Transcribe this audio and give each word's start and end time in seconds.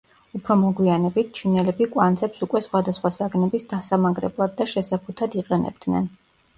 უფრო 0.37 0.55
მოგვიანებით, 0.61 1.29
ჩინელები 1.41 1.89
კვანძებს 1.97 2.43
უკვე 2.47 2.63
სხვადასხვა 2.69 3.13
საგნების 3.21 3.71
დასამაგრებლად 3.77 4.61
და 4.61 4.71
შესაფუთად 4.77 5.43
იყენებდნენ. 5.45 6.15